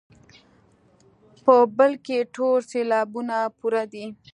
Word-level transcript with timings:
په 1.43 1.53
بل 1.77 1.91
کې 2.05 2.17
ټول 2.35 2.57
سېلابونه 2.71 3.37
پوره 3.57 3.83
دي. 3.93 4.05